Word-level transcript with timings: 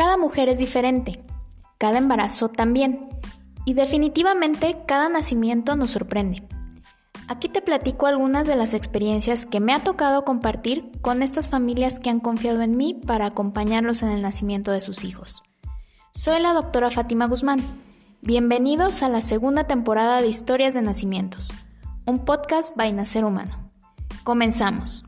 Cada 0.00 0.16
mujer 0.16 0.48
es 0.48 0.58
diferente, 0.58 1.22
cada 1.76 1.98
embarazo 1.98 2.48
también, 2.48 3.06
y 3.66 3.74
definitivamente 3.74 4.78
cada 4.86 5.10
nacimiento 5.10 5.76
nos 5.76 5.90
sorprende. 5.90 6.42
Aquí 7.28 7.50
te 7.50 7.60
platico 7.60 8.06
algunas 8.06 8.46
de 8.46 8.56
las 8.56 8.72
experiencias 8.72 9.44
que 9.44 9.60
me 9.60 9.74
ha 9.74 9.80
tocado 9.80 10.24
compartir 10.24 10.90
con 11.02 11.22
estas 11.22 11.50
familias 11.50 11.98
que 11.98 12.08
han 12.08 12.18
confiado 12.18 12.62
en 12.62 12.78
mí 12.78 12.94
para 12.94 13.26
acompañarlos 13.26 14.02
en 14.02 14.08
el 14.08 14.22
nacimiento 14.22 14.72
de 14.72 14.80
sus 14.80 15.04
hijos. 15.04 15.42
Soy 16.14 16.40
la 16.40 16.54
doctora 16.54 16.90
Fátima 16.90 17.26
Guzmán. 17.26 17.60
Bienvenidos 18.22 19.02
a 19.02 19.10
la 19.10 19.20
segunda 19.20 19.64
temporada 19.64 20.22
de 20.22 20.28
Historias 20.28 20.72
de 20.72 20.80
Nacimientos, 20.80 21.52
un 22.06 22.24
podcast 22.24 22.74
by 22.74 22.90
Nacer 22.94 23.26
Humano. 23.26 23.70
Comenzamos. 24.24 25.04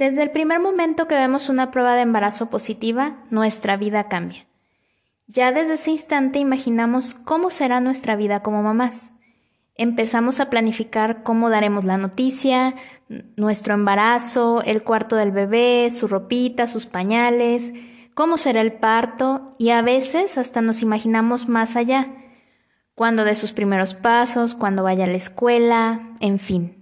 Desde 0.00 0.22
el 0.22 0.30
primer 0.30 0.60
momento 0.60 1.06
que 1.06 1.14
vemos 1.14 1.50
una 1.50 1.70
prueba 1.70 1.94
de 1.94 2.00
embarazo 2.00 2.48
positiva, 2.48 3.18
nuestra 3.28 3.76
vida 3.76 4.08
cambia. 4.08 4.46
Ya 5.26 5.52
desde 5.52 5.74
ese 5.74 5.90
instante 5.90 6.38
imaginamos 6.38 7.12
cómo 7.12 7.50
será 7.50 7.80
nuestra 7.80 8.16
vida 8.16 8.42
como 8.42 8.62
mamás. 8.62 9.10
Empezamos 9.74 10.40
a 10.40 10.48
planificar 10.48 11.22
cómo 11.22 11.50
daremos 11.50 11.84
la 11.84 11.98
noticia, 11.98 12.76
nuestro 13.36 13.74
embarazo, 13.74 14.62
el 14.62 14.82
cuarto 14.84 15.16
del 15.16 15.32
bebé, 15.32 15.90
su 15.90 16.08
ropita, 16.08 16.66
sus 16.66 16.86
pañales, 16.86 17.74
cómo 18.14 18.38
será 18.38 18.62
el 18.62 18.72
parto 18.72 19.50
y 19.58 19.68
a 19.68 19.82
veces 19.82 20.38
hasta 20.38 20.62
nos 20.62 20.80
imaginamos 20.80 21.46
más 21.46 21.76
allá, 21.76 22.08
cuando 22.94 23.24
de 23.24 23.34
sus 23.34 23.52
primeros 23.52 23.92
pasos, 23.92 24.54
cuando 24.54 24.82
vaya 24.82 25.04
a 25.04 25.08
la 25.08 25.18
escuela, 25.18 26.14
en 26.20 26.38
fin. 26.38 26.79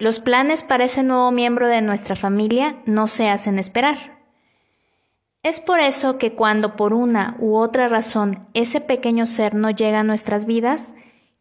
Los 0.00 0.18
planes 0.18 0.62
para 0.62 0.84
ese 0.84 1.02
nuevo 1.02 1.30
miembro 1.30 1.68
de 1.68 1.82
nuestra 1.82 2.16
familia 2.16 2.80
no 2.86 3.06
se 3.06 3.28
hacen 3.28 3.58
esperar. 3.58 4.24
Es 5.42 5.60
por 5.60 5.78
eso 5.78 6.16
que 6.16 6.32
cuando 6.32 6.74
por 6.74 6.94
una 6.94 7.36
u 7.38 7.56
otra 7.56 7.86
razón 7.86 8.48
ese 8.54 8.80
pequeño 8.80 9.26
ser 9.26 9.54
no 9.54 9.68
llega 9.68 10.00
a 10.00 10.04
nuestras 10.04 10.46
vidas, 10.46 10.94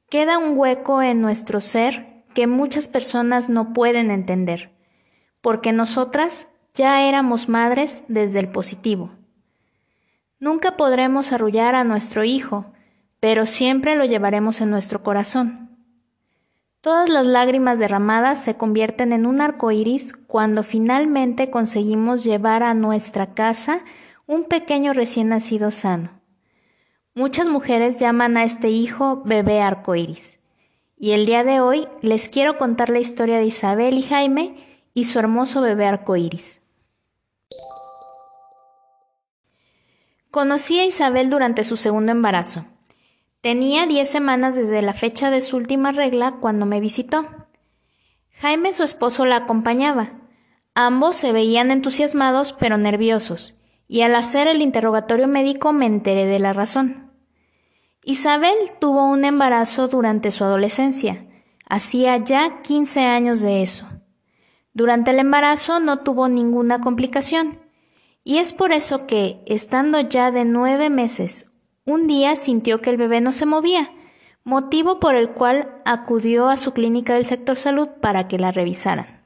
queda 0.10 0.38
un 0.38 0.58
hueco 0.58 1.02
en 1.02 1.22
nuestro 1.22 1.62
ser 1.62 2.26
que 2.34 2.48
muchas 2.48 2.90
personas 2.90 3.48
no 3.48 3.72
pueden 3.72 4.12
entender, 4.12 4.76
porque 5.40 5.72
nosotras 5.72 6.50
ya 6.73 7.08
éramos 7.08 7.48
madres 7.48 8.04
desde 8.10 8.40
el 8.40 8.50
positivo. 8.50 9.12
Nunca 10.38 10.76
podremos 10.76 11.32
arrullar 11.32 11.76
a 11.76 11.86
nuestro 11.86 12.26
hijo, 12.26 12.73
pero 13.22 13.46
siempre 13.46 13.96
lo 13.96 14.04
llevaremos 14.04 14.60
en 14.60 14.70
nuestro 14.70 15.02
corazón. 15.02 15.69
Todas 16.82 17.10
las 17.10 17.26
lágrimas 17.26 17.78
derramadas 17.78 18.42
se 18.42 18.56
convierten 18.56 19.12
en 19.12 19.26
un 19.26 19.42
arco 19.42 19.70
iris 19.70 20.14
cuando 20.14 20.64
finalmente 20.64 21.50
conseguimos 21.50 22.24
llevar 22.24 22.64
a 22.64 22.74
nuestra 22.74 23.34
casa 23.34 23.82
un 24.28 24.46
pequeño 24.46 24.94
recién 24.94 25.28
nacido 25.28 25.72
sano. 25.72 26.22
Muchas 27.14 27.50
mujeres 27.50 28.00
llaman 28.00 28.38
a 28.38 28.46
este 28.46 28.70
hijo 28.70 29.22
bebé 29.26 29.62
arco 29.62 29.94
iris. 29.96 30.40
Y 30.98 31.12
el 31.12 31.26
día 31.26 31.44
de 31.44 31.60
hoy 31.60 31.88
les 32.02 32.30
quiero 32.30 32.58
contar 32.58 32.90
la 32.90 33.00
historia 33.00 33.40
de 33.40 33.46
Isabel 33.46 33.98
y 33.98 34.04
Jaime 34.04 34.56
y 34.94 35.04
su 35.04 35.20
hermoso 35.20 35.62
bebé 35.62 35.86
arco 35.86 36.16
iris. 36.16 36.62
Conocí 40.32 40.80
a 40.80 40.86
Isabel 40.86 41.30
durante 41.30 41.66
su 41.66 41.76
segundo 41.76 42.14
embarazo. 42.14 42.66
Tenía 43.42 43.86
diez 43.86 44.09
semanas 44.09 44.58
desde 44.58 44.82
la 44.82 44.94
fecha 44.94 45.32
de 45.32 45.40
su 45.40 45.56
última 45.56 45.94
regla 45.94 46.40
cuando 46.42 46.66
me 46.66 46.82
visitó. 46.82 47.26
Jaime, 48.34 48.73
su 48.73 48.84
esposo, 48.84 49.26
la 49.26 49.38
acompañaba. 49.38 50.11
Ambos 50.76 51.16
se 51.16 51.32
veían 51.32 51.72
entusiasmados 51.72 52.52
pero 52.52 52.77
nerviosos, 52.77 53.55
y 53.88 54.02
al 54.02 54.16
hacer 54.16 54.50
el 54.50 54.61
interrogatorio 54.61 55.30
médico 55.30 55.72
me 55.72 55.86
enteré 55.86 56.26
de 56.26 56.39
la 56.39 56.52
razón. 56.52 57.14
Isabel 58.04 58.55
tuvo 58.77 59.08
un 59.08 59.23
embarazo 59.23 59.88
durante 59.88 60.32
su 60.32 60.44
adolescencia. 60.44 61.26
Hacía 61.66 62.17
ya 62.17 62.61
15 62.61 63.06
años 63.06 63.39
de 63.39 63.61
eso. 63.61 63.88
Durante 64.73 65.11
el 65.11 65.20
embarazo 65.20 65.80
no 65.80 66.00
tuvo 66.00 66.27
ninguna 66.27 66.82
complicación, 66.82 67.61
y 68.26 68.39
es 68.39 68.52
por 68.52 68.73
eso 68.73 69.08
que, 69.08 69.42
estando 69.45 70.02
ya 70.02 70.30
de 70.32 70.44
nueve 70.44 70.89
meses 70.89 71.48
un 71.89 72.08
día 72.08 72.36
sintió 72.36 72.82
que 72.82 72.89
el 72.89 72.98
bebé 72.98 73.22
no 73.22 73.32
se 73.32 73.45
movía, 73.45 73.92
motivo 74.44 75.00
por 75.00 75.16
el 75.16 75.32
cual 75.32 75.82
acudió 75.86 76.50
a 76.50 76.58
su 76.58 76.73
clínica 76.73 77.16
del 77.16 77.26
sector 77.26 77.58
salud 77.58 77.89
para 78.02 78.27
que 78.27 78.39
la 78.39 78.52
revisaran. 78.52 79.23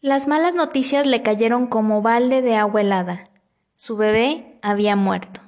Las 0.00 0.28
malas 0.28 0.54
noticias 0.54 1.06
le 1.06 1.22
cayeron 1.22 1.66
como 1.66 2.02
balde 2.02 2.40
de 2.42 2.54
agua 2.54 2.80
helada. 2.80 3.24
Su 3.74 3.96
bebé 3.96 4.58
había 4.62 4.94
muerto. 4.94 5.40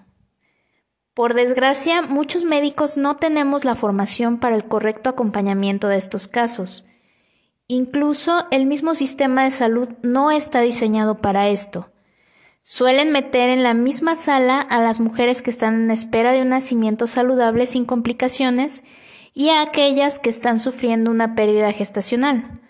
Por 1.14 1.34
desgracia, 1.34 2.02
muchos 2.02 2.44
médicos 2.44 2.96
no 2.96 3.16
tenemos 3.16 3.64
la 3.64 3.74
formación 3.74 4.38
para 4.38 4.56
el 4.56 4.66
correcto 4.66 5.10
acompañamiento 5.10 5.88
de 5.88 5.96
estos 5.96 6.28
casos. 6.28 6.86
Incluso 7.66 8.46
el 8.50 8.66
mismo 8.66 8.94
sistema 8.94 9.44
de 9.44 9.50
salud 9.50 9.88
no 10.02 10.30
está 10.30 10.60
diseñado 10.60 11.18
para 11.18 11.48
esto. 11.48 11.90
Suelen 12.70 13.12
meter 13.12 13.48
en 13.48 13.62
la 13.62 13.72
misma 13.72 14.14
sala 14.14 14.60
a 14.60 14.82
las 14.82 15.00
mujeres 15.00 15.40
que 15.40 15.48
están 15.48 15.84
en 15.84 15.90
espera 15.90 16.32
de 16.32 16.42
un 16.42 16.50
nacimiento 16.50 17.06
saludable 17.06 17.64
sin 17.64 17.86
complicaciones 17.86 18.84
y 19.32 19.48
a 19.48 19.62
aquellas 19.62 20.18
que 20.18 20.28
están 20.28 20.60
sufriendo 20.60 21.10
una 21.10 21.34
pérdida 21.34 21.72
gestacional, 21.72 22.60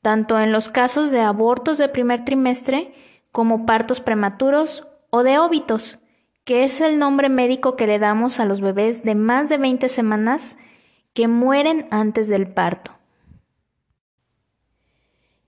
tanto 0.00 0.40
en 0.40 0.52
los 0.52 0.70
casos 0.70 1.10
de 1.10 1.20
abortos 1.20 1.76
de 1.76 1.90
primer 1.90 2.24
trimestre 2.24 2.94
como 3.30 3.66
partos 3.66 4.00
prematuros 4.00 4.88
o 5.10 5.22
de 5.22 5.38
óbitos, 5.38 5.98
que 6.44 6.64
es 6.64 6.80
el 6.80 6.98
nombre 6.98 7.28
médico 7.28 7.76
que 7.76 7.86
le 7.86 7.98
damos 7.98 8.40
a 8.40 8.46
los 8.46 8.62
bebés 8.62 9.04
de 9.04 9.16
más 9.16 9.50
de 9.50 9.58
20 9.58 9.90
semanas 9.90 10.56
que 11.12 11.28
mueren 11.28 11.88
antes 11.90 12.28
del 12.28 12.50
parto. 12.50 12.92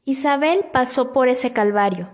Isabel 0.05 0.67
pasó 0.75 1.15
por 1.15 1.29
ese 1.29 1.55
calvario 1.55 2.14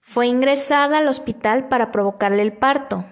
fue 0.00 0.26
ingresada 0.26 0.98
al 0.98 1.08
hospital 1.08 1.68
para 1.68 1.92
provocarle 1.92 2.42
el 2.42 2.52
parto, 2.52 3.04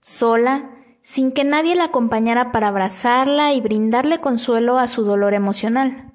sola, 0.00 0.70
sin 1.02 1.32
que 1.32 1.44
nadie 1.44 1.74
la 1.74 1.84
acompañara 1.84 2.52
para 2.52 2.68
abrazarla 2.68 3.52
y 3.52 3.60
brindarle 3.60 4.20
consuelo 4.20 4.78
a 4.78 4.86
su 4.86 5.04
dolor 5.04 5.34
emocional. 5.34 6.12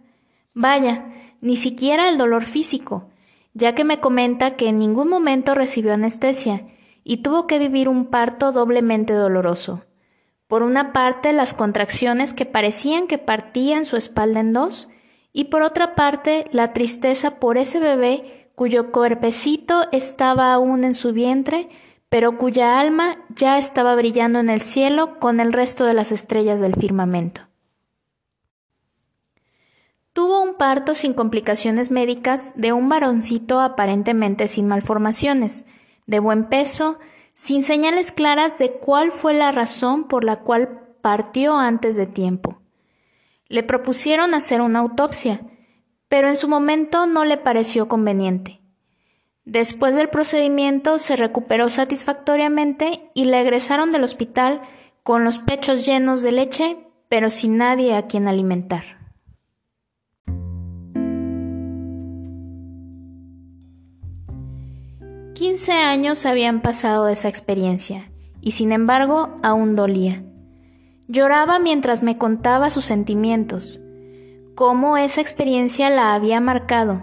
Vaya, 0.54 1.12
ni 1.42 1.56
siquiera 1.58 2.10
el 2.10 2.18
dolor 2.18 2.44
físico, 2.44 3.10
ya 3.54 3.76
que 3.76 3.84
me 3.84 4.00
comenta 4.00 4.56
que 4.56 4.70
en 4.70 4.80
ningún 4.80 5.10
momento 5.10 5.56
recibió 5.56 5.94
anestesia 5.94 6.68
y 7.04 7.18
tuvo 7.18 7.48
que 7.48 7.60
vivir 7.60 7.90
un 7.90 8.06
parto 8.06 8.52
doblemente 8.52 9.14
doloroso. 9.14 9.84
Por 10.48 10.64
una 10.64 10.94
parte, 10.94 11.34
las 11.34 11.54
contracciones 11.54 12.34
que 12.34 12.46
parecían 12.46 13.08
que 13.08 13.18
partían 13.18 13.86
su 13.86 13.98
espalda 13.98 14.40
en 14.40 14.54
dos, 14.54 14.90
y 15.32 15.46
por 15.46 15.64
otra 15.64 15.96
parte, 15.96 16.46
la 16.52 16.74
tristeza 16.74 17.40
por 17.40 17.58
ese 17.58 17.80
bebé 17.80 18.43
cuyo 18.56 18.92
cuerpecito 18.92 19.84
estaba 19.92 20.54
aún 20.54 20.84
en 20.84 20.94
su 20.94 21.14
vientre, 21.14 21.70
pero 22.10 22.38
cuya 22.38 22.80
alma 22.80 23.18
ya 23.36 23.58
estaba 23.58 23.96
brillando 23.96 24.40
en 24.40 24.50
el 24.50 24.62
cielo 24.62 25.20
con 25.20 25.40
el 25.40 25.52
resto 25.52 25.86
de 25.86 25.94
las 25.94 26.12
estrellas 26.12 26.60
del 26.60 26.76
firmamento. 26.76 27.42
Tuvo 30.14 30.44
un 30.44 30.56
parto 30.56 30.94
sin 30.94 31.16
complicaciones 31.16 31.90
médicas 31.90 32.54
de 32.56 32.72
un 32.72 32.88
varoncito 32.88 33.60
aparentemente 33.60 34.48
sin 34.48 34.68
malformaciones, 34.68 35.66
de 36.06 36.20
buen 36.20 36.50
peso, 36.50 37.00
sin 37.34 37.64
señales 37.64 38.12
claras 38.12 38.60
de 38.60 38.74
cuál 38.74 39.12
fue 39.12 39.34
la 39.34 39.52
razón 39.52 40.04
por 40.04 40.24
la 40.24 40.42
cual 40.42 40.82
partió 41.02 41.58
antes 41.58 41.96
de 41.96 42.06
tiempo. 42.06 42.62
Le 43.48 43.64
propusieron 43.64 44.36
hacer 44.36 44.62
una 44.62 44.80
autopsia, 44.80 45.42
pero 46.14 46.30
en 46.30 46.36
su 46.36 46.48
momento 46.48 47.08
no 47.08 47.26
le 47.26 47.38
pareció 47.38 47.88
conveniente. 47.88 48.62
Después 49.46 49.96
del 49.96 50.10
procedimiento 50.10 51.00
se 51.00 51.16
recuperó 51.16 51.70
satisfactoriamente 51.70 53.10
y 53.16 53.26
le 53.26 53.42
egresaron 53.42 53.92
del 53.92 54.04
hospital 54.04 54.62
con 55.02 55.24
los 55.24 55.40
pechos 55.40 55.88
llenos 55.88 56.22
de 56.22 56.32
leche, 56.32 56.78
pero 57.10 57.32
sin 57.32 57.58
nadie 57.58 57.96
a 57.96 58.06
quien 58.06 58.28
alimentar. 58.28 58.84
Quince 65.34 65.72
años 65.72 66.28
habían 66.28 66.62
pasado 66.62 67.06
de 67.06 67.14
esa 67.14 67.28
experiencia, 67.28 68.12
y 68.40 68.52
sin 68.52 68.72
embargo 68.72 69.36
aún 69.42 69.76
dolía. 69.76 70.24
Lloraba 71.08 71.58
mientras 71.58 72.04
me 72.04 72.20
contaba 72.20 72.70
sus 72.70 72.86
sentimientos, 72.86 73.83
cómo 74.56 74.98
esa 74.98 75.22
experiencia 75.22 75.90
la 75.90 76.14
había 76.14 76.40
marcado, 76.40 77.02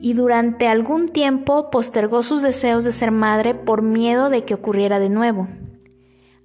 y 0.00 0.12
durante 0.12 0.68
algún 0.68 1.08
tiempo 1.08 1.70
postergó 1.70 2.22
sus 2.22 2.42
deseos 2.42 2.84
de 2.84 2.92
ser 2.92 3.12
madre 3.12 3.54
por 3.54 3.82
miedo 3.82 4.28
de 4.28 4.44
que 4.44 4.54
ocurriera 4.54 4.98
de 4.98 5.08
nuevo. 5.08 5.48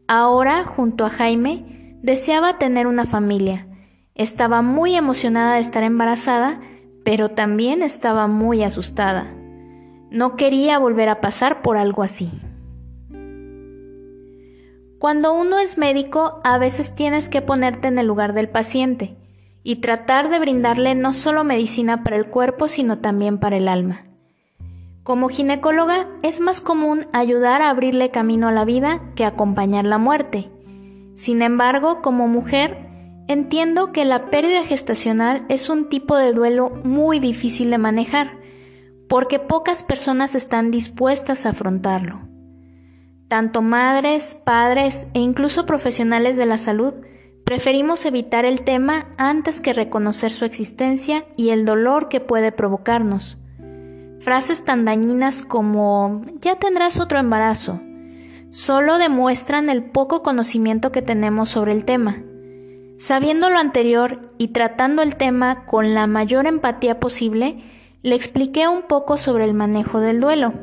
Ahora, 0.07 0.63
junto 0.63 1.05
a 1.05 1.09
Jaime, 1.09 1.89
deseaba 2.01 2.57
tener 2.57 2.87
una 2.87 3.05
familia. 3.05 3.67
Estaba 4.15 4.61
muy 4.61 4.95
emocionada 4.95 5.55
de 5.55 5.61
estar 5.61 5.83
embarazada, 5.83 6.61
pero 7.03 7.29
también 7.29 7.81
estaba 7.81 8.27
muy 8.27 8.63
asustada. 8.63 9.27
No 10.11 10.35
quería 10.35 10.79
volver 10.79 11.09
a 11.09 11.21
pasar 11.21 11.61
por 11.61 11.77
algo 11.77 12.03
así. 12.03 12.29
Cuando 14.99 15.33
uno 15.33 15.57
es 15.59 15.77
médico, 15.77 16.41
a 16.43 16.57
veces 16.57 16.93
tienes 16.95 17.27
que 17.27 17.41
ponerte 17.41 17.87
en 17.87 17.97
el 17.97 18.07
lugar 18.07 18.33
del 18.33 18.49
paciente 18.49 19.17
y 19.63 19.77
tratar 19.77 20.29
de 20.29 20.39
brindarle 20.39 20.95
no 20.95 21.13
solo 21.13 21.43
medicina 21.43 22.03
para 22.03 22.15
el 22.15 22.27
cuerpo, 22.27 22.67
sino 22.67 22.99
también 22.99 23.39
para 23.39 23.57
el 23.57 23.67
alma. 23.67 24.05
Como 25.03 25.29
ginecóloga, 25.29 26.07
es 26.21 26.39
más 26.41 26.61
común 26.61 27.07
ayudar 27.11 27.61
a 27.61 27.69
abrirle 27.69 28.11
camino 28.11 28.47
a 28.47 28.51
la 28.51 28.65
vida 28.65 29.01
que 29.15 29.25
acompañar 29.25 29.85
la 29.85 29.97
muerte. 29.97 30.51
Sin 31.15 31.41
embargo, 31.41 32.01
como 32.01 32.27
mujer, 32.27 32.87
entiendo 33.27 33.91
que 33.91 34.05
la 34.05 34.29
pérdida 34.29 34.63
gestacional 34.63 35.45
es 35.49 35.69
un 35.69 35.89
tipo 35.89 36.17
de 36.17 36.33
duelo 36.33 36.69
muy 36.83 37.19
difícil 37.19 37.71
de 37.71 37.77
manejar, 37.77 38.37
porque 39.09 39.39
pocas 39.39 39.83
personas 39.83 40.35
están 40.35 40.71
dispuestas 40.71 41.45
a 41.45 41.49
afrontarlo. 41.49 42.21
Tanto 43.27 43.61
madres, 43.61 44.35
padres 44.35 45.07
e 45.13 45.19
incluso 45.19 45.65
profesionales 45.65 46.37
de 46.37 46.45
la 46.45 46.57
salud 46.57 46.93
preferimos 47.51 48.05
evitar 48.05 48.45
el 48.45 48.61
tema 48.61 49.07
antes 49.17 49.59
que 49.59 49.73
reconocer 49.73 50.31
su 50.31 50.45
existencia 50.45 51.25
y 51.35 51.49
el 51.49 51.65
dolor 51.65 52.07
que 52.07 52.21
puede 52.21 52.53
provocarnos. 52.53 53.39
Frases 54.21 54.63
tan 54.63 54.85
dañinas 54.85 55.41
como 55.41 56.21
ya 56.39 56.55
tendrás 56.55 57.01
otro 57.01 57.19
embarazo 57.19 57.81
solo 58.51 58.97
demuestran 58.99 59.69
el 59.69 59.83
poco 59.83 60.23
conocimiento 60.23 60.93
que 60.93 61.01
tenemos 61.01 61.49
sobre 61.49 61.73
el 61.73 61.83
tema. 61.83 62.23
Sabiendo 62.97 63.49
lo 63.49 63.57
anterior 63.57 64.33
y 64.37 64.53
tratando 64.53 65.01
el 65.01 65.17
tema 65.17 65.65
con 65.65 65.93
la 65.93 66.07
mayor 66.07 66.47
empatía 66.47 67.01
posible, 67.01 67.61
le 68.01 68.15
expliqué 68.15 68.69
un 68.69 68.83
poco 68.83 69.17
sobre 69.17 69.43
el 69.43 69.53
manejo 69.53 69.99
del 69.99 70.21
duelo 70.21 70.53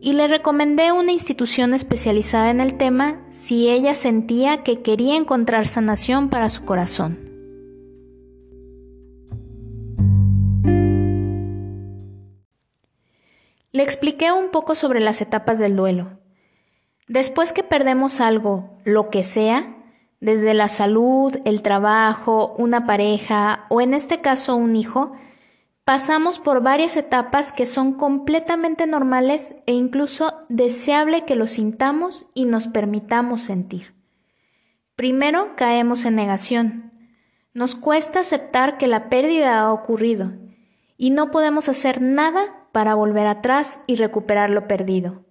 y 0.00 0.12
le 0.12 0.28
recomendé 0.28 0.92
una 0.92 1.12
institución 1.12 1.74
especializada 1.74 2.50
en 2.50 2.60
el 2.60 2.76
tema 2.76 3.20
si 3.30 3.68
ella 3.68 3.94
sentía 3.94 4.62
que 4.62 4.80
quería 4.82 5.16
encontrar 5.16 5.66
sanación 5.66 6.28
para 6.28 6.48
su 6.48 6.64
corazón. 6.64 7.28
Le 13.72 13.82
expliqué 13.82 14.32
un 14.32 14.50
poco 14.50 14.74
sobre 14.74 15.00
las 15.00 15.20
etapas 15.20 15.58
del 15.58 15.76
duelo. 15.76 16.18
Después 17.06 17.52
que 17.52 17.62
perdemos 17.62 18.20
algo, 18.20 18.78
lo 18.84 19.10
que 19.10 19.22
sea, 19.22 19.76
desde 20.20 20.54
la 20.54 20.68
salud, 20.68 21.36
el 21.44 21.62
trabajo, 21.62 22.54
una 22.58 22.86
pareja 22.86 23.66
o 23.68 23.80
en 23.80 23.94
este 23.94 24.20
caso 24.20 24.56
un 24.56 24.74
hijo, 24.74 25.12
pasamos 25.88 26.38
por 26.38 26.62
varias 26.62 26.98
etapas 26.98 27.50
que 27.50 27.64
son 27.64 27.94
completamente 27.94 28.86
normales 28.86 29.56
e 29.64 29.72
incluso 29.72 30.42
deseable 30.50 31.24
que 31.24 31.34
lo 31.34 31.46
sintamos 31.46 32.28
y 32.34 32.44
nos 32.44 32.68
permitamos 32.68 33.40
sentir. 33.40 33.94
Primero 34.96 35.56
caemos 35.56 36.04
en 36.04 36.16
negación. 36.16 36.92
Nos 37.54 37.74
cuesta 37.74 38.20
aceptar 38.20 38.76
que 38.76 38.86
la 38.86 39.08
pérdida 39.08 39.60
ha 39.60 39.72
ocurrido 39.72 40.32
y 40.98 41.08
no 41.08 41.30
podemos 41.30 41.70
hacer 41.70 42.02
nada 42.02 42.68
para 42.70 42.94
volver 42.94 43.26
atrás 43.26 43.82
y 43.86 43.96
recuperar 43.96 44.50
lo 44.50 44.68
perdido. 44.68 45.24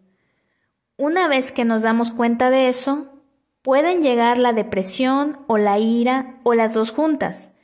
Una 0.98 1.28
vez 1.28 1.52
que 1.52 1.66
nos 1.66 1.84
damos 1.84 2.10
cuenta 2.10 2.50
de 2.50 2.68
eso, 2.68 3.22
pueden 3.62 4.02
llegar 4.02 4.40
la 4.40 4.54
depresión 4.54 5.38
o 5.46 5.60
la 5.60 5.78
ira 5.78 6.40
o 6.42 6.56
las 6.56 6.74
dos 6.74 6.90
juntas. 6.90 7.57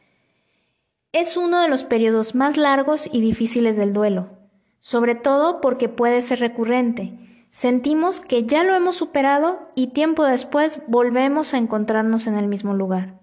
Es 1.13 1.38
uno 1.38 1.62
de 1.62 1.69
los 1.69 1.83
periodos 1.83 2.33
más 2.33 2.57
largos 2.57 3.07
y 3.12 3.21
difíciles 3.21 3.77
del 3.77 3.94
duelo, 3.94 4.30
sobre 4.80 5.13
todo 5.13 5.62
porque 5.62 5.88
puede 5.88 6.24
ser 6.24 6.39
recurrente. 6.39 7.45
Sentimos 7.51 8.19
que 8.19 8.48
ya 8.48 8.63
lo 8.63 8.74
hemos 8.74 8.95
superado 8.95 9.60
y 9.75 9.88
tiempo 9.88 10.25
después 10.25 10.81
volvemos 10.88 11.54
a 11.54 11.60
encontrarnos 11.60 12.25
en 12.25 12.36
el 12.36 12.48
mismo 12.48 12.74
lugar. 12.74 13.19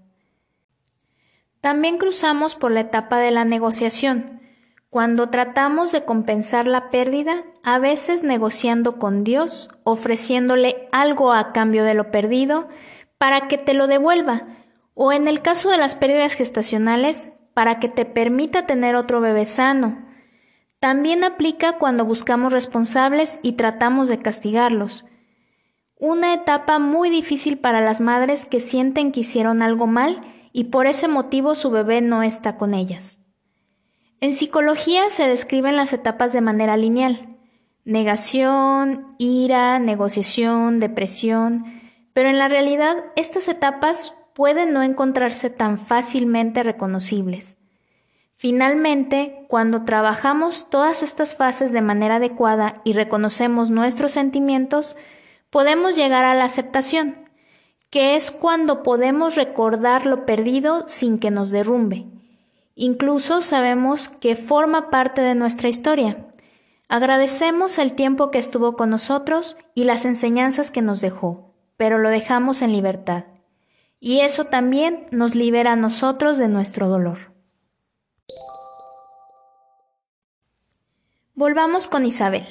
También 1.61 1.99
cruzamos 1.99 2.55
por 2.55 2.71
la 2.71 2.83
etapa 2.83 3.19
de 3.19 3.33
la 3.33 3.45
negociación, 3.45 4.41
cuando 4.89 5.29
tratamos 5.29 5.91
de 5.91 6.05
compensar 6.05 6.69
la 6.69 6.91
pérdida, 6.91 7.43
a 7.65 7.81
veces 7.81 8.23
negociando 8.23 9.01
con 9.01 9.25
Dios, 9.25 9.71
ofreciéndole 9.83 10.89
algo 10.93 11.33
a 11.33 11.53
cambio 11.53 11.83
de 11.83 11.95
lo 11.95 12.13
perdido, 12.13 12.69
para 13.19 13.49
que 13.49 13.59
te 13.59 13.75
lo 13.75 13.89
devuelva, 13.89 14.47
o 14.95 15.13
en 15.13 15.27
el 15.27 15.43
caso 15.43 15.71
de 15.71 15.77
las 15.77 15.97
pérdidas 15.97 16.35
gestacionales, 16.35 17.35
para 17.55 17.79
que 17.79 17.89
te 17.89 18.05
permita 18.05 18.67
tener 18.67 18.97
otro 18.97 19.21
bebé 19.21 19.45
sano. 19.45 19.99
También 20.79 21.25
aplica 21.25 21.79
cuando 21.79 22.05
buscamos 22.05 22.53
responsables 22.53 23.39
y 23.43 23.53
tratamos 23.53 24.09
de 24.09 24.19
castigarlos. 24.19 25.05
Una 25.99 26.33
etapa 26.33 26.79
muy 26.79 27.11
difícil 27.11 27.59
para 27.59 27.83
las 27.83 28.01
madres 28.01 28.47
que 28.47 28.61
sienten 28.61 29.13
que 29.13 29.21
hicieron 29.21 29.61
algo 29.61 29.87
mal 29.87 30.23
y 30.53 30.65
por 30.65 30.87
ese 30.87 31.09
motivo 31.09 31.55
su 31.55 31.71
bebé 31.71 32.01
no 32.01 32.23
está 32.23 32.57
con 32.57 32.73
ellas. 32.73 33.21
En 34.21 34.33
psicología 34.33 35.11
se 35.11 35.29
describen 35.29 35.77
las 35.77 35.93
etapas 35.93 36.33
de 36.33 36.41
manera 36.41 36.77
lineal. 36.77 37.39
Negación, 37.85 39.15
ira, 39.19 39.79
negociación, 39.79 40.81
depresión, 40.81 41.65
pero 42.13 42.29
en 42.29 42.39
la 42.39 42.49
realidad 42.49 42.97
estas 43.17 43.49
etapas 43.49 44.15
pueden 44.41 44.73
no 44.73 44.83
encontrarse 44.83 45.51
tan 45.51 45.77
fácilmente 45.77 46.63
reconocibles. 46.63 47.59
Finalmente, 48.39 49.45
cuando 49.49 49.85
trabajamos 49.85 50.71
todas 50.71 51.03
estas 51.03 51.37
fases 51.37 51.73
de 51.73 51.83
manera 51.83 52.17
adecuada 52.17 52.73
y 52.83 52.95
reconocemos 52.95 53.69
nuestros 53.69 54.13
sentimientos, 54.13 54.97
podemos 55.51 55.95
llegar 55.95 56.25
a 56.25 56.33
la 56.33 56.45
aceptación, 56.45 57.17
que 57.91 58.17
es 58.17 58.31
cuando 58.31 58.83
podemos 58.83 59.35
recordar 59.35 60.07
lo 60.07 60.25
perdido 60.25 60.89
sin 60.89 61.19
que 61.19 61.31
nos 61.31 61.51
derrumbe. 61.51 62.07
Incluso 62.75 63.43
sabemos 63.43 64.09
que 64.09 64.37
forma 64.37 64.89
parte 64.89 65.21
de 65.21 65.35
nuestra 65.35 65.69
historia. 65.69 66.29
Agradecemos 66.89 67.77
el 67.77 67.93
tiempo 67.93 68.31
que 68.31 68.39
estuvo 68.39 68.75
con 68.75 68.89
nosotros 68.89 69.59
y 69.75 69.85
las 69.85 70.07
enseñanzas 70.07 70.71
que 70.71 70.81
nos 70.81 71.03
dejó, 71.03 71.53
pero 71.77 71.99
lo 71.99 72.09
dejamos 72.09 72.63
en 72.63 72.73
libertad 72.73 73.25
y 74.01 74.21
eso 74.21 74.47
también 74.47 75.07
nos 75.11 75.35
libera 75.35 75.73
a 75.73 75.77
nosotros 75.77 76.39
de 76.39 76.49
nuestro 76.49 76.89
dolor. 76.89 77.33
Volvamos 81.35 81.87
con 81.87 82.05
Isabel. 82.05 82.45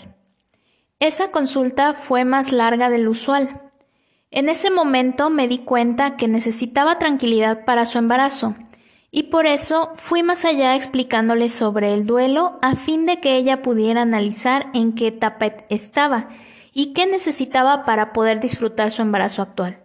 Esa 1.00 1.32
consulta 1.32 1.94
fue 1.94 2.24
más 2.24 2.52
larga 2.52 2.90
del 2.90 3.08
usual. 3.08 3.62
En 4.32 4.48
ese 4.48 4.70
momento 4.70 5.30
me 5.30 5.48
di 5.48 5.60
cuenta 5.60 6.18
que 6.18 6.28
necesitaba 6.28 7.00
tranquilidad 7.00 7.66
para 7.66 7.86
su 7.86 7.98
embarazo, 7.98 8.56
y 9.12 9.24
por 9.24 9.48
eso 9.48 9.92
fui 9.96 10.22
más 10.22 10.46
allá 10.46 10.76
explicándole 10.76 11.50
sobre 11.50 11.96
el 11.96 12.06
duelo 12.06 12.60
a 12.62 12.76
fin 12.76 13.08
de 13.08 13.20
que 13.20 13.38
ella 13.38 13.64
pudiera 13.64 14.04
analizar 14.04 14.70
en 14.76 14.94
qué 14.94 15.08
etapa 15.08 15.48
estaba 15.70 16.30
y 16.74 16.94
qué 16.94 17.08
necesitaba 17.08 17.86
para 17.86 18.14
poder 18.14 18.40
disfrutar 18.40 18.92
su 18.92 19.02
embarazo 19.02 19.42
actual. 19.42 19.82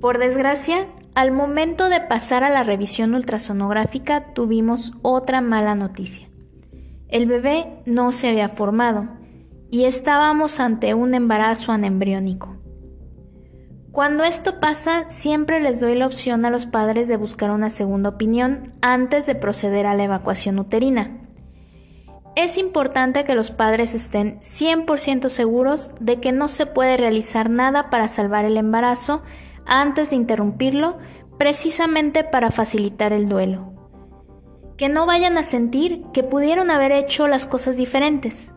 Por 0.00 0.18
desgracia, 0.18 0.86
al 1.14 1.30
momento 1.30 1.90
de 1.90 2.00
pasar 2.00 2.42
a 2.42 2.48
la 2.48 2.62
revisión 2.62 3.14
ultrasonográfica 3.14 4.32
tuvimos 4.32 4.94
otra 5.02 5.42
mala 5.42 5.74
noticia. 5.74 6.28
El 7.08 7.26
bebé 7.26 7.82
no 7.84 8.10
se 8.12 8.30
había 8.30 8.48
formado 8.48 9.08
y 9.70 9.84
estábamos 9.84 10.58
ante 10.58 10.94
un 10.94 11.12
embarazo 11.12 11.72
anembriónico. 11.72 12.56
Cuando 13.92 14.24
esto 14.24 14.58
pasa, 14.60 15.04
siempre 15.10 15.60
les 15.60 15.80
doy 15.80 15.96
la 15.96 16.06
opción 16.06 16.46
a 16.46 16.50
los 16.50 16.64
padres 16.64 17.06
de 17.08 17.16
buscar 17.16 17.50
una 17.50 17.68
segunda 17.68 18.08
opinión 18.08 18.72
antes 18.80 19.26
de 19.26 19.34
proceder 19.34 19.84
a 19.84 19.94
la 19.94 20.04
evacuación 20.04 20.58
uterina. 20.58 21.18
Es 22.36 22.56
importante 22.56 23.24
que 23.24 23.34
los 23.34 23.50
padres 23.50 23.94
estén 23.94 24.40
100% 24.40 25.28
seguros 25.28 25.92
de 26.00 26.20
que 26.20 26.32
no 26.32 26.48
se 26.48 26.64
puede 26.64 26.96
realizar 26.96 27.50
nada 27.50 27.90
para 27.90 28.08
salvar 28.08 28.44
el 28.44 28.56
embarazo 28.56 29.22
antes 29.66 30.10
de 30.10 30.16
interrumpirlo, 30.16 30.98
precisamente 31.38 32.24
para 32.24 32.50
facilitar 32.50 33.12
el 33.12 33.28
duelo. 33.28 33.72
Que 34.76 34.88
no 34.88 35.06
vayan 35.06 35.38
a 35.38 35.42
sentir 35.42 36.04
que 36.12 36.22
pudieron 36.22 36.70
haber 36.70 36.92
hecho 36.92 37.28
las 37.28 37.46
cosas 37.46 37.76
diferentes. 37.76 38.52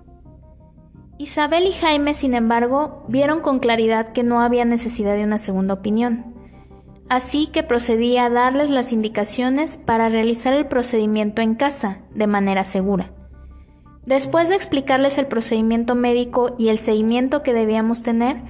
Isabel 1.18 1.68
y 1.68 1.72
Jaime, 1.72 2.14
sin 2.14 2.34
embargo, 2.34 3.06
vieron 3.08 3.42
con 3.42 3.60
claridad 3.60 4.12
que 4.12 4.24
no 4.24 4.42
había 4.42 4.66
necesidad 4.66 5.16
de 5.16 5.24
una 5.24 5.38
segunda 5.38 5.76
opinión. 5.76 6.34
Así 7.08 7.48
que 7.48 7.64
procedí 7.64 8.18
a 8.18 8.30
darles 8.30 8.70
las 8.70 8.92
indicaciones 8.92 9.78
para 9.78 10.10
realizar 10.10 10.54
el 10.54 10.68
procedimiento 10.68 11.42
en 11.42 11.56
casa, 11.56 12.00
de 12.14 12.28
manera 12.28 12.64
segura. 12.64 13.12
Después 14.06 14.50
de 14.50 14.56
explicarles 14.56 15.18
el 15.18 15.28
procedimiento 15.28 15.96
médico 15.96 16.56
y 16.58 16.70
el 16.70 16.78
seguimiento 16.78 17.44
que 17.44 17.54
debíamos 17.54 18.04
tener, 18.04 18.42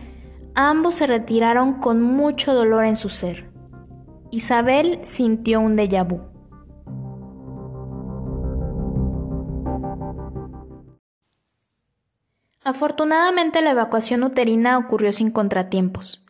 Ambos 0.55 0.95
se 0.95 1.07
retiraron 1.07 1.79
con 1.79 2.01
mucho 2.01 2.53
dolor 2.53 2.85
en 2.85 2.95
su 2.95 3.09
ser. 3.09 3.51
Isabel 4.29 4.99
sintió 5.03 5.59
un 5.59 5.75
déjà 5.75 6.03
vu. 6.03 6.21
Afortunadamente 12.63 13.61
la 13.61 13.71
evacuación 13.71 14.23
uterina 14.23 14.77
ocurrió 14.77 15.11
sin 15.11 15.31
contratiempos. 15.31 16.23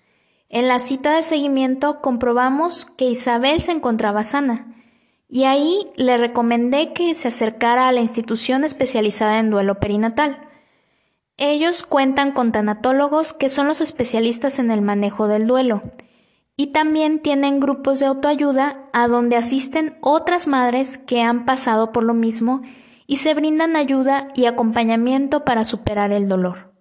En 0.49 0.67
la 0.67 0.79
cita 0.79 1.15
de 1.15 1.23
seguimiento 1.23 2.01
comprobamos 2.01 2.85
que 2.85 3.05
Isabel 3.05 3.59
se 3.59 3.71
encontraba 3.71 4.23
sana 4.23 4.73
y 5.29 5.43
ahí 5.45 5.91
le 5.95 6.17
recomendé 6.17 6.93
que 6.93 7.13
se 7.15 7.27
acercara 7.27 7.87
a 7.87 7.91
la 7.91 8.01
institución 8.01 8.63
especializada 8.63 9.39
en 9.39 9.49
duelo 9.49 9.79
perinatal. 9.79 10.47
Ellos 11.37 11.83
cuentan 11.83 12.31
con 12.31 12.51
tanatólogos 12.51 13.33
que 13.33 13.49
son 13.49 13.67
los 13.67 13.81
especialistas 13.81 14.59
en 14.59 14.69
el 14.71 14.81
manejo 14.81 15.27
del 15.27 15.47
duelo 15.47 15.81
y 16.55 16.67
también 16.67 17.19
tienen 17.19 17.59
grupos 17.59 17.99
de 17.99 18.05
autoayuda 18.05 18.87
a 18.93 19.07
donde 19.07 19.35
asisten 19.35 19.97
otras 20.01 20.47
madres 20.47 20.97
que 20.97 21.21
han 21.21 21.45
pasado 21.45 21.91
por 21.91 22.03
lo 22.03 22.13
mismo 22.13 22.61
y 23.07 23.17
se 23.17 23.33
brindan 23.33 23.75
ayuda 23.75 24.27
y 24.35 24.45
acompañamiento 24.45 25.43
para 25.43 25.63
superar 25.63 26.11
el 26.11 26.29
dolor. 26.29 26.71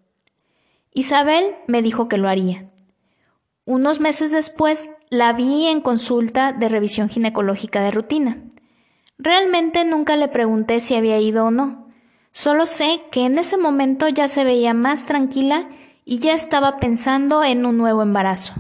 Isabel 0.92 1.54
me 1.66 1.80
dijo 1.80 2.08
que 2.08 2.18
lo 2.18 2.28
haría. 2.28 2.70
Unos 3.64 4.00
meses 4.00 4.30
después 4.30 4.90
la 5.08 5.32
vi 5.32 5.66
en 5.66 5.80
consulta 5.80 6.52
de 6.52 6.68
revisión 6.68 7.08
ginecológica 7.08 7.82
de 7.82 7.90
rutina. 7.90 8.42
Realmente 9.18 9.84
nunca 9.84 10.16
le 10.16 10.28
pregunté 10.28 10.80
si 10.80 10.94
había 10.94 11.18
ido 11.18 11.46
o 11.46 11.50
no. 11.50 11.81
Solo 12.32 12.64
sé 12.64 13.02
que 13.12 13.26
en 13.26 13.38
ese 13.38 13.58
momento 13.58 14.08
ya 14.08 14.26
se 14.26 14.42
veía 14.44 14.72
más 14.72 15.04
tranquila 15.04 15.68
y 16.06 16.18
ya 16.18 16.32
estaba 16.32 16.78
pensando 16.78 17.44
en 17.44 17.66
un 17.66 17.76
nuevo 17.76 18.02
embarazo. 18.02 18.54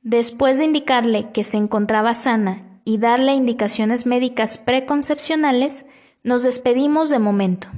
Después 0.00 0.56
de 0.56 0.64
indicarle 0.64 1.30
que 1.30 1.44
se 1.44 1.58
encontraba 1.58 2.14
sana 2.14 2.80
y 2.84 2.96
darle 2.96 3.34
indicaciones 3.34 4.06
médicas 4.06 4.56
preconcepcionales, 4.56 5.86
nos 6.24 6.42
despedimos 6.42 7.10
de 7.10 7.18
momento. 7.18 7.68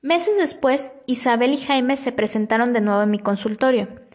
Meses 0.00 0.36
después, 0.38 0.92
Isabel 1.06 1.52
y 1.52 1.58
Jaime 1.58 1.96
se 1.96 2.12
presentaron 2.12 2.72
de 2.72 2.80
nuevo 2.80 3.02
en 3.02 3.10
mi 3.10 3.18
consultorio. 3.18 4.07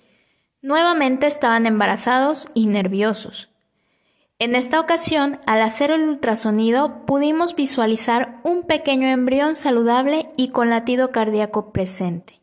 Nuevamente 0.63 1.27
estaban 1.27 1.65
embarazados 1.65 2.47
y 2.53 2.67
nerviosos. 2.67 3.49
En 4.39 4.55
esta 4.55 4.79
ocasión, 4.79 5.41
al 5.45 5.61
hacer 5.61 5.91
el 5.91 6.03
ultrasonido, 6.03 7.05
pudimos 7.05 7.53
visualizar 7.53 8.39
un 8.43 8.63
pequeño 8.63 9.09
embrión 9.09 9.57
saludable 9.57 10.29
y 10.37 10.51
con 10.51 10.69
latido 10.69 11.11
cardíaco 11.11 11.73
presente. 11.73 12.41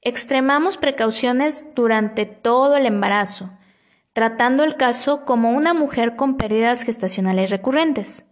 Extremamos 0.00 0.78
precauciones 0.78 1.74
durante 1.74 2.24
todo 2.24 2.78
el 2.78 2.86
embarazo, 2.86 3.50
tratando 4.14 4.64
el 4.64 4.76
caso 4.76 5.26
como 5.26 5.50
una 5.50 5.74
mujer 5.74 6.16
con 6.16 6.38
pérdidas 6.38 6.82
gestacionales 6.82 7.50
recurrentes. 7.50 8.24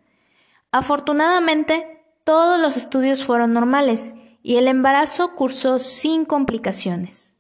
Afortunadamente, 0.73 2.03
todos 2.25 2.59
los 2.59 2.79
estudios 2.79 3.25
fueron 3.25 3.53
normales 3.53 4.15
y 4.43 4.57
el 4.57 4.69
embarazo 4.69 5.35
cursó 5.35 5.79
sin 5.79 6.25
complicaciones. 6.25 7.36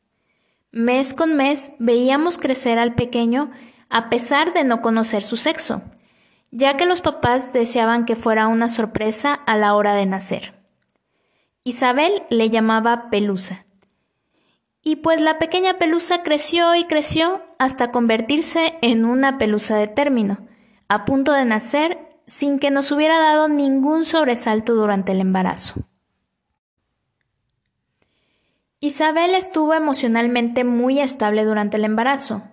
Mes 0.76 1.14
con 1.14 1.36
mes 1.36 1.72
veíamos 1.78 2.36
crecer 2.36 2.78
al 2.78 2.94
pequeño 2.94 3.50
a 3.88 4.10
pesar 4.10 4.52
de 4.52 4.62
no 4.62 4.82
conocer 4.82 5.22
su 5.22 5.38
sexo, 5.38 5.80
ya 6.50 6.76
que 6.76 6.84
los 6.84 7.00
papás 7.00 7.54
deseaban 7.54 8.04
que 8.04 8.14
fuera 8.14 8.46
una 8.46 8.68
sorpresa 8.68 9.32
a 9.32 9.56
la 9.56 9.74
hora 9.74 9.94
de 9.94 10.04
nacer. 10.04 10.52
Isabel 11.64 12.24
le 12.28 12.50
llamaba 12.50 13.08
Pelusa 13.08 13.64
y 14.82 14.96
pues 14.96 15.22
la 15.22 15.38
pequeña 15.38 15.78
pelusa 15.78 16.22
creció 16.22 16.74
y 16.74 16.84
creció 16.84 17.40
hasta 17.58 17.90
convertirse 17.90 18.76
en 18.82 19.06
una 19.06 19.38
pelusa 19.38 19.78
de 19.78 19.88
término, 19.88 20.46
a 20.88 21.06
punto 21.06 21.32
de 21.32 21.46
nacer 21.46 22.20
sin 22.26 22.58
que 22.58 22.70
nos 22.70 22.92
hubiera 22.92 23.18
dado 23.18 23.48
ningún 23.48 24.04
sobresalto 24.04 24.74
durante 24.74 25.12
el 25.12 25.22
embarazo. 25.22 25.86
Isabel 28.86 29.34
estuvo 29.34 29.74
emocionalmente 29.74 30.62
muy 30.62 31.00
estable 31.00 31.44
durante 31.44 31.76
el 31.76 31.84
embarazo. 31.84 32.44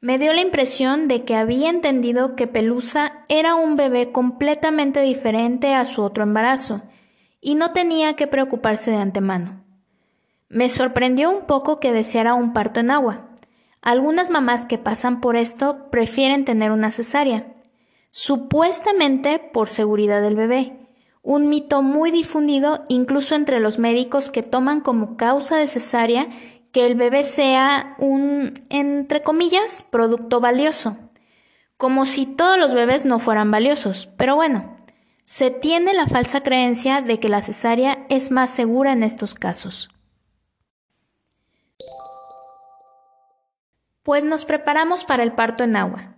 Me 0.00 0.16
dio 0.16 0.32
la 0.32 0.40
impresión 0.40 1.08
de 1.08 1.24
que 1.24 1.34
había 1.34 1.70
entendido 1.70 2.36
que 2.36 2.46
Pelusa 2.46 3.24
era 3.28 3.56
un 3.56 3.74
bebé 3.74 4.12
completamente 4.12 5.00
diferente 5.00 5.74
a 5.74 5.84
su 5.84 6.02
otro 6.02 6.22
embarazo, 6.22 6.82
y 7.40 7.56
no 7.56 7.72
tenía 7.72 8.14
que 8.14 8.28
preocuparse 8.28 8.92
de 8.92 8.98
antemano. 8.98 9.64
Me 10.48 10.68
sorprendió 10.68 11.30
un 11.30 11.46
poco 11.46 11.80
que 11.80 11.92
deseara 11.92 12.34
un 12.34 12.52
parto 12.52 12.78
en 12.78 12.92
agua. 12.92 13.30
Algunas 13.80 14.30
mamás 14.30 14.66
que 14.66 14.78
pasan 14.78 15.20
por 15.20 15.34
esto 15.34 15.90
prefieren 15.90 16.44
tener 16.44 16.70
una 16.70 16.92
cesárea, 16.92 17.54
supuestamente 18.12 19.40
por 19.52 19.68
seguridad 19.68 20.22
del 20.22 20.36
bebé, 20.36 20.81
un 21.22 21.48
mito 21.48 21.82
muy 21.82 22.10
difundido 22.10 22.84
incluso 22.88 23.34
entre 23.34 23.60
los 23.60 23.78
médicos 23.78 24.28
que 24.28 24.42
toman 24.42 24.80
como 24.80 25.16
causa 25.16 25.56
de 25.56 25.68
cesárea 25.68 26.28
que 26.72 26.86
el 26.86 26.96
bebé 26.96 27.22
sea 27.22 27.94
un, 27.98 28.54
entre 28.70 29.22
comillas, 29.22 29.86
producto 29.88 30.40
valioso, 30.40 30.96
como 31.76 32.06
si 32.06 32.26
todos 32.26 32.58
los 32.58 32.74
bebés 32.74 33.04
no 33.04 33.18
fueran 33.18 33.50
valiosos, 33.50 34.08
pero 34.16 34.36
bueno, 34.36 34.76
se 35.24 35.50
tiene 35.50 35.92
la 35.92 36.06
falsa 36.06 36.42
creencia 36.42 37.02
de 37.02 37.20
que 37.20 37.28
la 37.28 37.40
cesárea 37.40 38.06
es 38.08 38.30
más 38.30 38.50
segura 38.50 38.92
en 38.92 39.02
estos 39.02 39.34
casos. 39.34 39.90
Pues 44.02 44.24
nos 44.24 44.44
preparamos 44.44 45.04
para 45.04 45.22
el 45.22 45.32
parto 45.32 45.62
en 45.62 45.76
agua. 45.76 46.16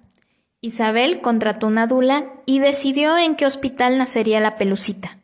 Isabel 0.65 1.21
contrató 1.21 1.67
una 1.67 1.87
dula 1.87 2.25
y 2.47 2.59
decidió 2.59 3.19
en 3.19 3.37
qué 3.37 3.45
hospital 3.45 3.99
nacería 3.99 4.41
la 4.41 4.57
pelucita. 4.57 5.19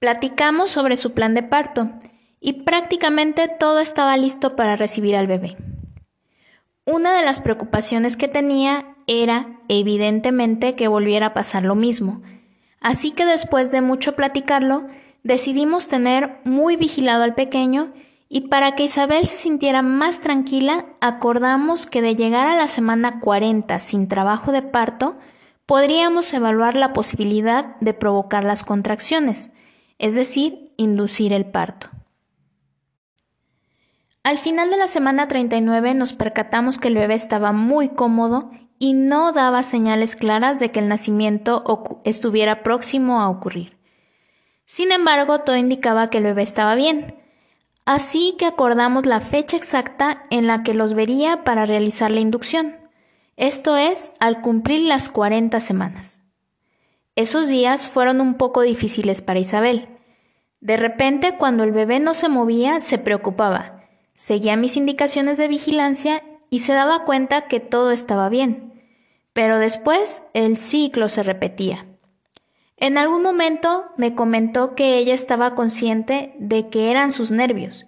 Platicamos 0.00 0.70
sobre 0.70 0.96
su 0.96 1.12
plan 1.12 1.34
de 1.34 1.44
parto 1.44 1.92
y 2.40 2.64
prácticamente 2.64 3.46
todo 3.46 3.78
estaba 3.78 4.16
listo 4.16 4.56
para 4.56 4.74
recibir 4.74 5.14
al 5.14 5.28
bebé. 5.28 5.56
Una 6.84 7.16
de 7.16 7.24
las 7.24 7.38
preocupaciones 7.38 8.16
que 8.16 8.26
tenía 8.26 8.96
era, 9.06 9.60
evidentemente, 9.68 10.74
que 10.74 10.88
volviera 10.88 11.26
a 11.26 11.34
pasar 11.34 11.62
lo 11.62 11.76
mismo. 11.76 12.20
Así 12.80 13.12
que 13.12 13.26
después 13.26 13.70
de 13.70 13.82
mucho 13.82 14.16
platicarlo, 14.16 14.88
decidimos 15.22 15.86
tener 15.86 16.40
muy 16.42 16.74
vigilado 16.74 17.22
al 17.22 17.36
pequeño 17.36 17.92
y 18.32 18.42
para 18.42 18.76
que 18.76 18.84
Isabel 18.84 19.26
se 19.26 19.36
sintiera 19.36 19.82
más 19.82 20.20
tranquila, 20.20 20.86
acordamos 21.00 21.84
que 21.84 22.00
de 22.00 22.14
llegar 22.14 22.46
a 22.46 22.54
la 22.54 22.68
semana 22.68 23.18
40 23.18 23.76
sin 23.80 24.06
trabajo 24.06 24.52
de 24.52 24.62
parto, 24.62 25.18
podríamos 25.66 26.32
evaluar 26.32 26.76
la 26.76 26.92
posibilidad 26.92 27.74
de 27.80 27.92
provocar 27.92 28.44
las 28.44 28.62
contracciones, 28.62 29.50
es 29.98 30.14
decir, 30.14 30.72
inducir 30.76 31.32
el 31.32 31.44
parto. 31.44 31.88
Al 34.22 34.38
final 34.38 34.70
de 34.70 34.76
la 34.76 34.86
semana 34.86 35.26
39 35.26 35.94
nos 35.94 36.12
percatamos 36.12 36.78
que 36.78 36.86
el 36.86 36.94
bebé 36.94 37.14
estaba 37.14 37.50
muy 37.50 37.88
cómodo 37.88 38.52
y 38.78 38.92
no 38.92 39.32
daba 39.32 39.64
señales 39.64 40.14
claras 40.14 40.60
de 40.60 40.70
que 40.70 40.78
el 40.78 40.86
nacimiento 40.86 41.64
estuviera 42.04 42.62
próximo 42.62 43.20
a 43.20 43.28
ocurrir. 43.28 43.76
Sin 44.66 44.92
embargo, 44.92 45.40
todo 45.40 45.56
indicaba 45.56 46.10
que 46.10 46.18
el 46.18 46.24
bebé 46.24 46.42
estaba 46.42 46.76
bien, 46.76 47.19
Así 47.84 48.34
que 48.38 48.46
acordamos 48.46 49.06
la 49.06 49.20
fecha 49.20 49.56
exacta 49.56 50.22
en 50.30 50.46
la 50.46 50.62
que 50.62 50.74
los 50.74 50.94
vería 50.94 51.44
para 51.44 51.66
realizar 51.66 52.10
la 52.10 52.20
inducción, 52.20 52.76
esto 53.36 53.78
es, 53.78 54.12
al 54.20 54.42
cumplir 54.42 54.82
las 54.82 55.08
40 55.08 55.60
semanas. 55.60 56.20
Esos 57.16 57.48
días 57.48 57.88
fueron 57.88 58.20
un 58.20 58.34
poco 58.34 58.60
difíciles 58.60 59.22
para 59.22 59.40
Isabel. 59.40 59.88
De 60.60 60.76
repente, 60.76 61.36
cuando 61.38 61.64
el 61.64 61.72
bebé 61.72 62.00
no 62.00 62.12
se 62.12 62.28
movía, 62.28 62.80
se 62.80 62.98
preocupaba, 62.98 63.88
seguía 64.14 64.56
mis 64.56 64.76
indicaciones 64.76 65.38
de 65.38 65.48
vigilancia 65.48 66.22
y 66.50 66.58
se 66.58 66.74
daba 66.74 67.04
cuenta 67.06 67.46
que 67.46 67.60
todo 67.60 67.92
estaba 67.92 68.28
bien. 68.28 68.74
Pero 69.32 69.58
después 69.58 70.24
el 70.34 70.58
ciclo 70.58 71.08
se 71.08 71.22
repetía. 71.22 71.86
En 72.80 72.96
algún 72.96 73.22
momento 73.22 73.92
me 73.98 74.14
comentó 74.14 74.74
que 74.74 74.96
ella 74.96 75.12
estaba 75.12 75.54
consciente 75.54 76.34
de 76.38 76.70
que 76.70 76.90
eran 76.90 77.12
sus 77.12 77.30
nervios 77.30 77.86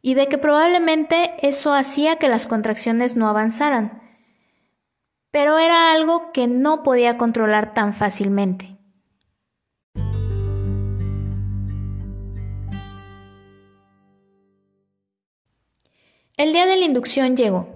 y 0.00 0.14
de 0.14 0.28
que 0.28 0.38
probablemente 0.38 1.34
eso 1.46 1.74
hacía 1.74 2.16
que 2.16 2.30
las 2.30 2.46
contracciones 2.46 3.18
no 3.18 3.28
avanzaran, 3.28 4.02
pero 5.30 5.58
era 5.58 5.92
algo 5.92 6.32
que 6.32 6.46
no 6.46 6.82
podía 6.82 7.18
controlar 7.18 7.74
tan 7.74 7.92
fácilmente. 7.92 8.78
El 16.38 16.54
día 16.54 16.64
de 16.64 16.76
la 16.76 16.86
inducción 16.86 17.36
llegó. 17.36 17.68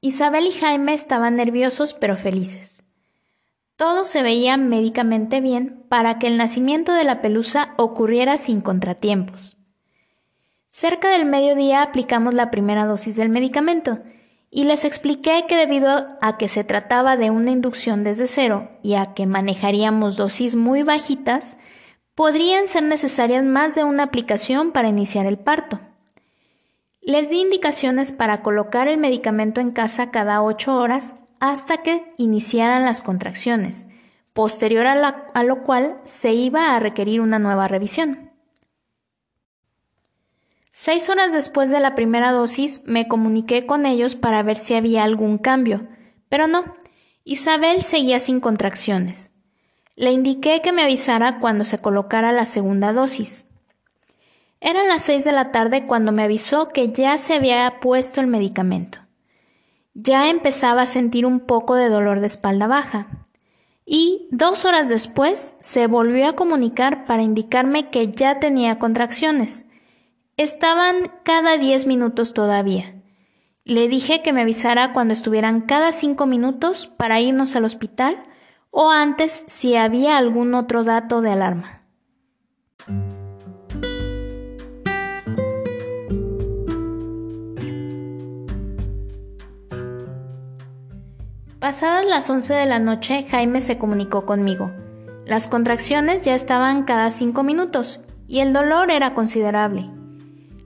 Isabel 0.00 0.46
y 0.46 0.52
Jaime 0.52 0.94
estaban 0.94 1.36
nerviosos 1.36 1.92
pero 1.92 2.16
felices. 2.16 2.83
Todo 3.76 4.04
se 4.04 4.22
veía 4.22 4.56
médicamente 4.56 5.40
bien 5.40 5.84
para 5.88 6.18
que 6.18 6.28
el 6.28 6.36
nacimiento 6.36 6.92
de 6.92 7.04
la 7.04 7.20
pelusa 7.20 7.74
ocurriera 7.76 8.36
sin 8.38 8.60
contratiempos. 8.60 9.58
Cerca 10.68 11.08
del 11.10 11.26
mediodía 11.26 11.82
aplicamos 11.82 12.34
la 12.34 12.50
primera 12.50 12.86
dosis 12.86 13.16
del 13.16 13.28
medicamento 13.30 14.00
y 14.50 14.64
les 14.64 14.84
expliqué 14.84 15.44
que 15.48 15.56
debido 15.56 16.06
a 16.20 16.36
que 16.38 16.48
se 16.48 16.62
trataba 16.62 17.16
de 17.16 17.30
una 17.30 17.50
inducción 17.50 18.04
desde 18.04 18.28
cero 18.28 18.70
y 18.82 18.94
a 18.94 19.14
que 19.14 19.26
manejaríamos 19.26 20.16
dosis 20.16 20.54
muy 20.54 20.84
bajitas, 20.84 21.56
podrían 22.14 22.68
ser 22.68 22.84
necesarias 22.84 23.44
más 23.44 23.74
de 23.74 23.82
una 23.82 24.04
aplicación 24.04 24.70
para 24.70 24.88
iniciar 24.88 25.26
el 25.26 25.38
parto. 25.38 25.80
Les 27.00 27.28
di 27.28 27.40
indicaciones 27.40 28.12
para 28.12 28.42
colocar 28.42 28.86
el 28.86 28.98
medicamento 28.98 29.60
en 29.60 29.72
casa 29.72 30.12
cada 30.12 30.42
8 30.42 30.76
horas 30.76 31.14
hasta 31.50 31.78
que 31.78 32.12
iniciaran 32.16 32.84
las 32.84 33.00
contracciones, 33.00 33.88
posterior 34.32 34.86
a, 34.86 35.30
a 35.34 35.42
lo 35.42 35.62
cual 35.62 35.98
se 36.02 36.32
iba 36.32 36.74
a 36.74 36.80
requerir 36.80 37.20
una 37.20 37.38
nueva 37.38 37.68
revisión. 37.68 38.30
Seis 40.72 41.08
horas 41.08 41.32
después 41.32 41.70
de 41.70 41.80
la 41.80 41.94
primera 41.94 42.32
dosis 42.32 42.82
me 42.84 43.06
comuniqué 43.06 43.64
con 43.64 43.86
ellos 43.86 44.16
para 44.16 44.42
ver 44.42 44.56
si 44.56 44.74
había 44.74 45.04
algún 45.04 45.38
cambio, 45.38 45.86
pero 46.28 46.48
no, 46.48 46.64
Isabel 47.22 47.80
seguía 47.80 48.18
sin 48.18 48.40
contracciones. 48.40 49.32
Le 49.96 50.10
indiqué 50.10 50.60
que 50.62 50.72
me 50.72 50.82
avisara 50.82 51.38
cuando 51.38 51.64
se 51.64 51.78
colocara 51.78 52.32
la 52.32 52.44
segunda 52.44 52.92
dosis. 52.92 53.46
Eran 54.60 54.88
las 54.88 55.02
seis 55.02 55.24
de 55.24 55.32
la 55.32 55.52
tarde 55.52 55.86
cuando 55.86 56.10
me 56.10 56.24
avisó 56.24 56.68
que 56.68 56.90
ya 56.90 57.16
se 57.18 57.34
había 57.34 57.80
puesto 57.80 58.20
el 58.20 58.26
medicamento. 58.26 59.03
Ya 59.94 60.28
empezaba 60.28 60.82
a 60.82 60.86
sentir 60.86 61.24
un 61.24 61.40
poco 61.40 61.74
de 61.76 61.88
dolor 61.88 62.20
de 62.20 62.26
espalda 62.26 62.66
baja. 62.66 63.06
Y 63.86 64.28
dos 64.30 64.64
horas 64.64 64.88
después 64.88 65.56
se 65.60 65.86
volvió 65.86 66.28
a 66.28 66.36
comunicar 66.36 67.06
para 67.06 67.22
indicarme 67.22 67.90
que 67.90 68.10
ya 68.10 68.40
tenía 68.40 68.78
contracciones 68.78 69.66
Estaban 70.36 70.96
cada 71.22 71.58
diez 71.58 71.86
minutos 71.86 72.34
todavía. 72.34 73.00
Le 73.64 73.86
dije 73.86 74.20
que 74.20 74.32
me 74.32 74.42
avisara 74.42 74.92
cuando 74.92 75.14
estuvieran 75.14 75.60
cada 75.60 75.92
cinco 75.92 76.26
minutos 76.26 76.88
para 76.88 77.20
irnos 77.20 77.54
al 77.54 77.64
hospital 77.64 78.16
o 78.72 78.90
antes 78.90 79.30
si 79.30 79.76
había 79.76 80.18
algún 80.18 80.54
otro 80.54 80.82
dato 80.82 81.20
de 81.20 81.30
alarma. 81.30 81.83
Pasadas 91.64 92.04
las 92.04 92.28
once 92.28 92.52
de 92.52 92.66
la 92.66 92.78
noche, 92.78 93.24
Jaime 93.30 93.62
se 93.62 93.78
comunicó 93.78 94.26
conmigo. 94.26 94.70
Las 95.24 95.46
contracciones 95.46 96.22
ya 96.22 96.34
estaban 96.34 96.82
cada 96.82 97.08
cinco 97.08 97.42
minutos 97.42 98.02
y 98.28 98.40
el 98.40 98.52
dolor 98.52 98.90
era 98.90 99.14
considerable. 99.14 99.88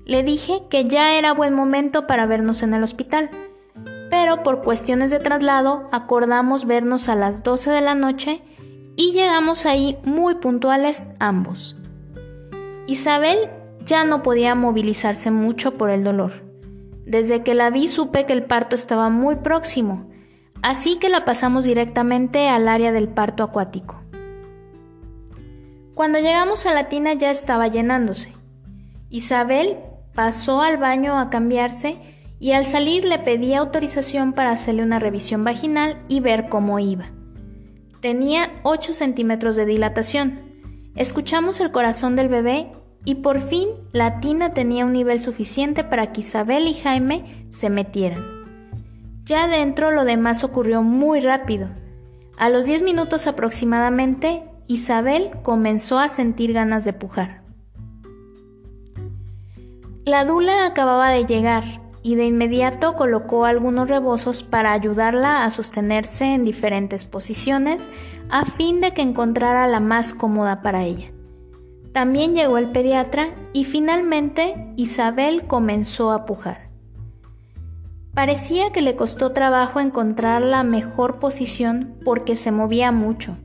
Le 0.06 0.24
dije 0.24 0.62
que 0.68 0.88
ya 0.88 1.16
era 1.16 1.34
buen 1.34 1.54
momento 1.54 2.08
para 2.08 2.26
vernos 2.26 2.64
en 2.64 2.74
el 2.74 2.82
hospital, 2.82 3.30
pero 4.10 4.42
por 4.42 4.64
cuestiones 4.64 5.12
de 5.12 5.20
traslado 5.20 5.88
acordamos 5.92 6.66
vernos 6.66 7.08
a 7.08 7.14
las 7.14 7.44
12 7.44 7.70
de 7.70 7.80
la 7.80 7.94
noche 7.94 8.42
y 8.96 9.12
llegamos 9.12 9.66
ahí 9.66 9.98
muy 10.04 10.34
puntuales 10.34 11.14
ambos. 11.20 11.76
Isabel 12.88 13.50
ya 13.84 14.02
no 14.02 14.24
podía 14.24 14.56
movilizarse 14.56 15.30
mucho 15.30 15.78
por 15.78 15.90
el 15.90 16.02
dolor. 16.02 16.32
Desde 17.06 17.44
que 17.44 17.54
la 17.54 17.70
vi 17.70 17.86
supe 17.86 18.26
que 18.26 18.32
el 18.32 18.42
parto 18.42 18.74
estaba 18.74 19.10
muy 19.10 19.36
próximo, 19.36 20.08
así 20.62 20.98
que 20.98 21.08
la 21.08 21.24
pasamos 21.24 21.64
directamente 21.64 22.48
al 22.48 22.68
área 22.68 22.92
del 22.92 23.08
parto 23.08 23.42
acuático. 23.42 24.00
Cuando 25.94 26.18
llegamos 26.18 26.64
a 26.66 26.74
la 26.74 26.88
tina 26.88 27.14
ya 27.14 27.30
estaba 27.30 27.68
llenándose. 27.68 28.32
Isabel 29.10 29.78
pasó 30.14 30.62
al 30.62 30.76
baño 30.76 31.18
a 31.18 31.30
cambiarse 31.30 31.96
y 32.40 32.52
al 32.52 32.64
salir 32.64 33.04
le 33.04 33.18
pedí 33.18 33.54
autorización 33.54 34.32
para 34.32 34.50
hacerle 34.50 34.82
una 34.82 34.98
revisión 34.98 35.42
vaginal 35.42 36.00
y 36.08 36.20
ver 36.20 36.48
cómo 36.48 36.78
iba. 36.78 37.10
Tenía 38.00 38.52
8 38.62 38.94
centímetros 38.94 39.56
de 39.56 39.66
dilatación. 39.66 40.38
Escuchamos 40.94 41.60
el 41.60 41.72
corazón 41.72 42.14
del 42.14 42.28
bebé 42.28 42.70
y 43.04 43.16
por 43.16 43.40
fin 43.40 43.68
la 43.92 44.20
tina 44.20 44.54
tenía 44.54 44.84
un 44.84 44.92
nivel 44.92 45.20
suficiente 45.20 45.82
para 45.82 46.12
que 46.12 46.20
Isabel 46.20 46.68
y 46.68 46.74
Jaime 46.74 47.46
se 47.50 47.70
metieran. 47.70 48.37
Ya 49.28 49.46
dentro 49.46 49.90
lo 49.90 50.06
demás 50.06 50.42
ocurrió 50.42 50.80
muy 50.80 51.20
rápido. 51.20 51.68
A 52.38 52.48
los 52.48 52.64
10 52.64 52.82
minutos 52.82 53.26
aproximadamente, 53.26 54.42
Isabel 54.68 55.32
comenzó 55.42 55.98
a 55.98 56.08
sentir 56.08 56.54
ganas 56.54 56.86
de 56.86 56.94
pujar. 56.94 57.42
La 60.06 60.24
dula 60.24 60.64
acababa 60.64 61.10
de 61.10 61.26
llegar 61.26 61.62
y 62.02 62.14
de 62.14 62.24
inmediato 62.24 62.94
colocó 62.94 63.44
algunos 63.44 63.90
rebozos 63.90 64.42
para 64.42 64.72
ayudarla 64.72 65.44
a 65.44 65.50
sostenerse 65.50 66.24
en 66.32 66.46
diferentes 66.46 67.04
posiciones 67.04 67.90
a 68.30 68.46
fin 68.46 68.80
de 68.80 68.94
que 68.94 69.02
encontrara 69.02 69.66
la 69.66 69.80
más 69.80 70.14
cómoda 70.14 70.62
para 70.62 70.84
ella. 70.84 71.12
También 71.92 72.34
llegó 72.34 72.56
el 72.56 72.72
pediatra 72.72 73.34
y 73.52 73.66
finalmente 73.66 74.72
Isabel 74.76 75.46
comenzó 75.46 76.12
a 76.12 76.24
pujar. 76.24 76.67
Parecía 78.18 78.72
que 78.72 78.82
le 78.82 78.96
costó 78.96 79.30
trabajo 79.30 79.78
encontrar 79.78 80.42
la 80.42 80.64
mejor 80.64 81.20
posición 81.20 81.94
porque 82.04 82.34
se 82.34 82.50
movía 82.50 82.90
mucho. 82.90 83.36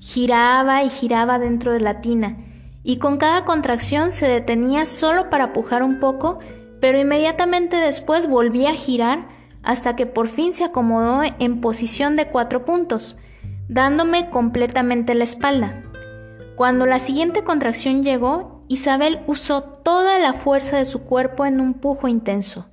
Giraba 0.00 0.82
y 0.82 0.88
giraba 0.88 1.38
dentro 1.38 1.72
de 1.72 1.78
la 1.78 2.00
tina 2.00 2.36
y 2.82 2.96
con 2.96 3.18
cada 3.18 3.44
contracción 3.44 4.10
se 4.10 4.26
detenía 4.26 4.84
solo 4.84 5.30
para 5.30 5.52
pujar 5.52 5.84
un 5.84 6.00
poco, 6.00 6.40
pero 6.80 6.98
inmediatamente 6.98 7.76
después 7.76 8.28
volvía 8.28 8.70
a 8.70 8.74
girar 8.74 9.28
hasta 9.62 9.94
que 9.94 10.06
por 10.06 10.26
fin 10.26 10.52
se 10.52 10.64
acomodó 10.64 11.22
en 11.38 11.60
posición 11.60 12.16
de 12.16 12.26
cuatro 12.26 12.64
puntos, 12.64 13.16
dándome 13.68 14.28
completamente 14.30 15.14
la 15.14 15.22
espalda. 15.22 15.84
Cuando 16.56 16.84
la 16.84 16.98
siguiente 16.98 17.44
contracción 17.44 18.02
llegó, 18.02 18.64
Isabel 18.66 19.20
usó 19.28 19.62
toda 19.62 20.18
la 20.18 20.32
fuerza 20.32 20.78
de 20.78 20.84
su 20.84 21.04
cuerpo 21.04 21.46
en 21.46 21.60
un 21.60 21.74
pujo 21.74 22.08
intenso, 22.08 22.66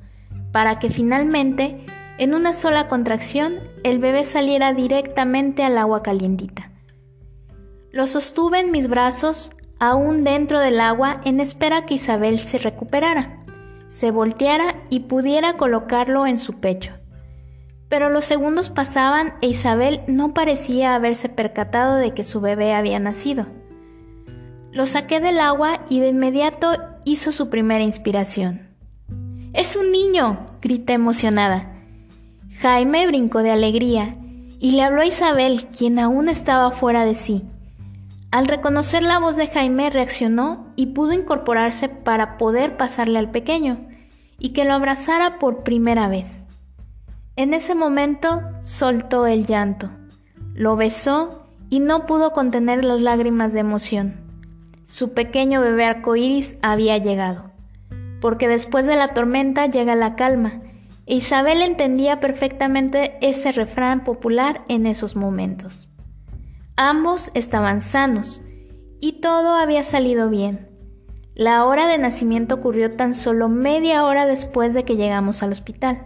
para 0.54 0.78
que 0.80 0.90
finalmente, 0.90 1.84
en 2.20 2.36
una 2.36 2.54
sola 2.54 2.88
contracción, 2.88 3.56
el 3.84 3.98
bebé 3.98 4.24
saliera 4.24 4.72
directamente 4.72 5.64
al 5.64 5.78
agua 5.78 6.04
calientita. 6.04 6.72
Lo 7.92 8.08
sostuve 8.08 8.60
en 8.60 8.72
mis 8.72 8.88
brazos 8.88 9.52
aún 9.80 10.24
dentro 10.24 10.60
del 10.60 10.80
agua 10.80 11.20
en 11.26 11.40
espera 11.40 11.86
que 11.86 11.96
Isabel 11.96 12.38
se 12.38 12.60
recuperara, 12.60 13.40
se 13.88 14.12
volteara 14.12 14.76
y 14.90 15.02
pudiera 15.02 15.58
colocarlo 15.58 16.28
en 16.28 16.38
su 16.38 16.60
pecho. 16.60 16.94
Pero 17.90 18.10
los 18.10 18.24
segundos 18.24 18.70
pasaban 18.70 19.34
e 19.42 19.48
Isabel 19.48 20.02
no 20.08 20.34
parecía 20.36 20.94
haberse 20.94 21.30
percatado 21.30 21.96
de 21.96 22.14
que 22.14 22.24
su 22.24 22.42
bebé 22.42 22.74
había 22.74 23.00
nacido. 23.00 23.48
Lo 24.72 24.86
saqué 24.86 25.20
del 25.20 25.40
agua 25.40 25.82
y 25.90 26.00
de 26.00 26.10
inmediato 26.10 26.74
hizo 27.06 27.32
su 27.32 27.50
primera 27.50 27.84
inspiración. 27.84 28.73
¡Es 29.54 29.76
un 29.76 29.92
niño! 29.92 30.46
grité 30.62 30.94
emocionada. 30.94 31.72
Jaime 32.60 33.06
brincó 33.06 33.40
de 33.40 33.52
alegría 33.52 34.18
y 34.60 34.72
le 34.72 34.82
habló 34.82 35.02
a 35.02 35.06
Isabel, 35.06 35.68
quien 35.68 36.00
aún 36.00 36.28
estaba 36.28 36.72
fuera 36.72 37.06
de 37.06 37.14
sí. 37.14 37.44
Al 38.32 38.48
reconocer 38.48 39.04
la 39.04 39.20
voz 39.20 39.36
de 39.36 39.48
Jaime 39.48 39.92
reaccionó 39.92 40.74
y 40.76 40.88
pudo 40.88 41.14
incorporarse 41.14 41.88
para 41.88 42.40
poder 42.40 42.78
pasarle 42.78 43.20
al 43.20 43.30
pequeño 43.30 43.88
y 44.40 44.54
que 44.54 44.66
lo 44.66 44.74
abrazara 44.74 45.38
por 45.38 45.64
primera 45.64 46.08
vez. 46.08 46.46
En 47.36 47.54
ese 47.54 47.76
momento 47.76 48.42
soltó 48.64 49.28
el 49.28 49.46
llanto, 49.46 49.92
lo 50.56 50.76
besó 50.76 51.46
y 51.70 51.80
no 51.80 52.08
pudo 52.08 52.32
contener 52.32 52.84
las 52.84 53.02
lágrimas 53.02 53.54
de 53.54 53.60
emoción. 53.60 54.16
Su 54.88 55.14
pequeño 55.14 55.62
bebé 55.62 55.86
arcoíris 55.86 56.58
había 56.64 56.98
llegado, 56.98 57.53
porque 58.24 58.48
después 58.48 58.86
de 58.86 58.96
la 58.96 59.10
tormenta 59.10 59.66
llega 59.66 59.96
la 59.96 60.16
calma, 60.16 60.62
Isabel 61.06 61.62
entendía 61.62 62.22
perfectamente 62.22 63.18
ese 63.20 63.52
refrán 63.52 64.06
popular 64.06 64.62
en 64.70 64.86
esos 64.86 65.18
momentos. 65.18 65.90
Ambos 66.78 67.32
estaban 67.34 67.82
sanos 67.82 68.42
y 69.02 69.20
todo 69.20 69.56
había 69.56 69.84
salido 69.84 70.30
bien. 70.30 70.70
La 71.36 71.66
hora 71.66 71.86
de 71.86 71.98
nacimiento 71.98 72.56
ocurrió 72.56 72.96
tan 72.96 73.14
solo 73.14 73.50
media 73.50 74.06
hora 74.06 74.26
después 74.26 74.74
de 74.74 74.86
que 74.86 74.96
llegamos 74.96 75.44
al 75.44 75.52
hospital. 75.52 76.06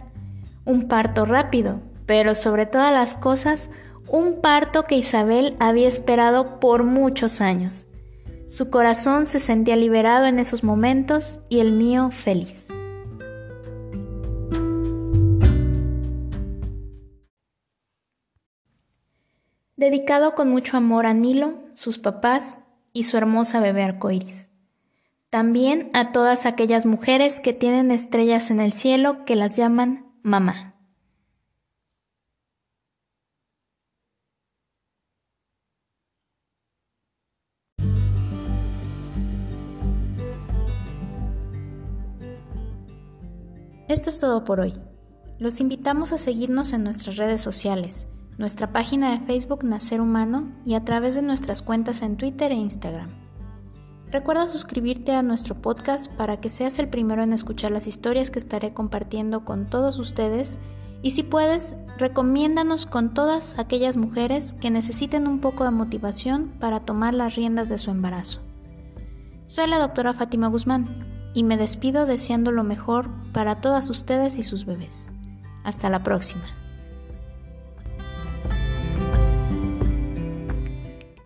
Un 0.64 0.88
parto 0.88 1.24
rápido, 1.24 1.82
pero 2.04 2.34
sobre 2.34 2.66
todas 2.66 2.92
las 2.92 3.14
cosas, 3.14 3.70
un 4.08 4.40
parto 4.40 4.86
que 4.86 4.96
Isabel 4.96 5.54
había 5.60 5.86
esperado 5.86 6.58
por 6.58 6.82
muchos 6.82 7.40
años. 7.40 7.86
Su 8.48 8.70
corazón 8.70 9.26
se 9.26 9.40
sentía 9.40 9.76
liberado 9.76 10.26
en 10.26 10.38
esos 10.38 10.64
momentos 10.64 11.40
y 11.48 11.60
el 11.60 11.72
mío 11.72 12.10
feliz. 12.10 12.68
dedicado 19.78 20.34
con 20.34 20.50
mucho 20.50 20.76
amor 20.76 21.06
a 21.06 21.14
Nilo, 21.14 21.54
sus 21.72 21.98
papás 21.98 22.58
y 22.92 23.04
su 23.04 23.16
hermosa 23.16 23.60
bebé 23.60 23.84
arcoíris. 23.84 24.50
También 25.30 25.88
a 25.94 26.10
todas 26.10 26.46
aquellas 26.46 26.84
mujeres 26.84 27.40
que 27.40 27.52
tienen 27.52 27.92
estrellas 27.92 28.50
en 28.50 28.60
el 28.60 28.72
cielo 28.72 29.24
que 29.24 29.36
las 29.36 29.56
llaman 29.56 30.12
mamá. 30.22 30.67
Esto 43.88 44.10
es 44.10 44.20
todo 44.20 44.44
por 44.44 44.60
hoy. 44.60 44.74
Los 45.38 45.60
invitamos 45.60 46.12
a 46.12 46.18
seguirnos 46.18 46.74
en 46.74 46.84
nuestras 46.84 47.16
redes 47.16 47.40
sociales, 47.40 48.06
nuestra 48.36 48.70
página 48.70 49.12
de 49.12 49.24
Facebook 49.24 49.64
Nacer 49.64 50.02
Humano 50.02 50.52
y 50.66 50.74
a 50.74 50.84
través 50.84 51.14
de 51.14 51.22
nuestras 51.22 51.62
cuentas 51.62 52.02
en 52.02 52.18
Twitter 52.18 52.52
e 52.52 52.56
Instagram. 52.56 53.08
Recuerda 54.10 54.46
suscribirte 54.46 55.12
a 55.12 55.22
nuestro 55.22 55.62
podcast 55.62 56.14
para 56.16 56.38
que 56.38 56.50
seas 56.50 56.78
el 56.78 56.90
primero 56.90 57.22
en 57.22 57.32
escuchar 57.32 57.70
las 57.70 57.86
historias 57.86 58.30
que 58.30 58.38
estaré 58.38 58.74
compartiendo 58.74 59.46
con 59.46 59.70
todos 59.70 59.98
ustedes 59.98 60.58
y 61.00 61.12
si 61.12 61.22
puedes, 61.22 61.76
recomiéndanos 61.96 62.84
con 62.84 63.14
todas 63.14 63.58
aquellas 63.58 63.96
mujeres 63.96 64.52
que 64.52 64.70
necesiten 64.70 65.26
un 65.26 65.40
poco 65.40 65.64
de 65.64 65.70
motivación 65.70 66.52
para 66.60 66.80
tomar 66.80 67.14
las 67.14 67.36
riendas 67.36 67.70
de 67.70 67.78
su 67.78 67.90
embarazo. 67.90 68.40
Soy 69.46 69.66
la 69.66 69.78
doctora 69.78 70.12
Fátima 70.12 70.48
Guzmán 70.48 71.17
y 71.34 71.44
me 71.44 71.56
despido 71.56 72.06
deseando 72.06 72.52
lo 72.52 72.64
mejor 72.64 73.10
para 73.32 73.56
todas 73.56 73.90
ustedes 73.90 74.38
y 74.38 74.42
sus 74.42 74.64
bebés. 74.64 75.10
Hasta 75.64 75.90
la 75.90 76.02
próxima. 76.02 76.44